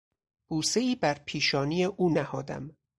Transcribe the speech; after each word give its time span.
بوسهای 0.49 0.95
بر 0.95 1.13
پیشانی 1.25 1.83
او 1.85 2.09
نهادم. 2.09 2.77